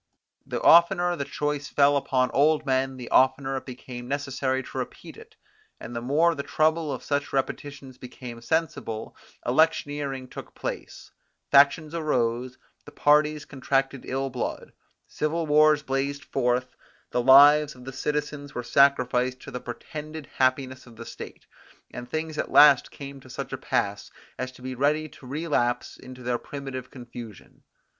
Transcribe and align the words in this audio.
The 0.47 0.59
oftener 0.63 1.15
the 1.15 1.25
choice 1.25 1.67
fell 1.67 1.95
upon 1.95 2.31
old 2.31 2.65
men, 2.65 2.97
the 2.97 3.11
oftener 3.11 3.55
it 3.57 3.67
became 3.67 4.07
necessary 4.07 4.63
to 4.63 4.77
repeat 4.79 5.15
it, 5.15 5.35
and 5.79 5.95
the 5.95 6.01
more 6.01 6.33
the 6.33 6.41
trouble 6.41 6.91
of 6.91 7.03
such 7.03 7.31
repetitions 7.31 7.99
became 7.99 8.41
sensible; 8.41 9.15
electioneering 9.45 10.27
took 10.27 10.55
place; 10.55 11.11
factions 11.51 11.93
arose; 11.93 12.57
the 12.83 12.91
parties 12.91 13.45
contracted 13.45 14.03
ill 14.07 14.31
blood; 14.31 14.73
civil 15.05 15.45
wars 15.45 15.83
blazed 15.83 16.23
forth; 16.25 16.75
the 17.11 17.21
lives 17.21 17.75
of 17.75 17.85
the 17.85 17.93
citizens 17.93 18.55
were 18.55 18.63
sacrificed 18.63 19.39
to 19.41 19.51
the 19.51 19.61
pretended 19.61 20.25
happiness 20.37 20.87
of 20.87 20.95
the 20.95 21.05
state; 21.05 21.45
and 21.91 22.09
things 22.09 22.39
at 22.39 22.49
last 22.49 22.89
came 22.89 23.19
to 23.19 23.29
such 23.29 23.53
a 23.53 23.55
pass, 23.59 24.09
as 24.39 24.51
to 24.53 24.63
be 24.63 24.73
ready 24.73 25.07
to 25.07 25.27
relapse 25.27 25.95
into 25.97 26.23
their 26.23 26.39
primitive 26.39 26.89
confusion. 26.89 27.61